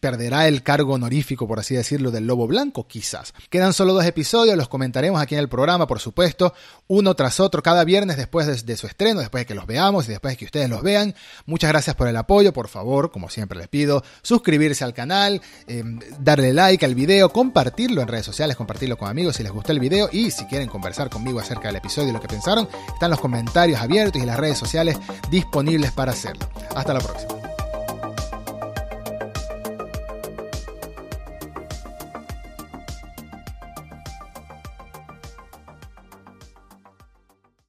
perderá 0.00 0.48
el 0.48 0.62
cargo 0.62 0.94
honorífico, 0.94 1.46
por 1.46 1.58
así 1.58 1.74
decirlo, 1.74 2.10
del 2.10 2.26
Lobo 2.26 2.46
Blanco, 2.46 2.86
quizás. 2.86 3.34
Quedan 3.50 3.74
solo 3.74 3.92
dos 3.92 4.04
episodios, 4.04 4.56
los 4.56 4.68
comentaremos 4.68 5.20
aquí 5.20 5.34
en 5.34 5.40
el 5.40 5.48
programa, 5.48 5.86
por 5.86 6.00
supuesto, 6.00 6.54
uno 6.88 7.14
tras 7.14 7.38
otro, 7.38 7.62
cada 7.62 7.84
viernes 7.84 8.16
después 8.16 8.64
de, 8.64 8.76
su 8.76 8.86
estreno, 8.86 9.20
después 9.20 9.42
de 9.42 9.46
que 9.46 9.54
los 9.54 9.66
veamos 9.66 10.06
y 10.06 10.10
después 10.10 10.32
de 10.32 10.36
que 10.38 10.44
ustedes 10.46 10.70
los 10.70 10.82
vean. 10.82 11.14
Muchas 11.44 11.70
gracias 11.70 11.94
por 11.96 12.08
el 12.08 12.16
apoyo, 12.16 12.52
por 12.52 12.68
favor, 12.68 13.10
como 13.10 13.28
siempre 13.28 13.58
les 13.58 13.68
pido, 13.68 14.02
suscribirse 14.22 14.82
al 14.82 14.94
canal, 14.94 15.42
em, 15.66 15.98
darle 16.18 16.54
like 16.54 16.84
al 16.84 16.94
video, 16.94 17.30
compartirlo 17.30 18.00
en 18.00 18.08
redes 18.08 18.24
sociales, 18.24 18.56
compartirlo 18.56 18.96
con 18.96 19.08
amigos 19.08 19.36
si 19.36 19.42
les 19.42 19.52
gustó 19.52 19.72
el 19.72 19.80
video 19.80 20.08
y 20.10 20.30
si 20.30 20.46
quieren 20.46 20.68
conversar 20.68 21.10
conmigo 21.10 21.40
acerca 21.40 21.68
del 21.68 21.76
episodio 21.76 22.08
y 22.08 22.12
lo 22.12 22.20
que 22.20 22.28
pensaron, 22.28 22.68
están 22.92 23.10
los 23.10 23.20
comentarios 23.20 23.80
abiertos 23.80 24.22
y 24.22 24.26
las 24.26 24.38
redes 24.38 24.58
sociales 24.58 24.98
disponibles 25.30 25.92
para 25.92 26.12
hacerlo. 26.12 26.48
Hasta 26.74 26.94
la 26.94 27.00
próxima. 27.00 27.49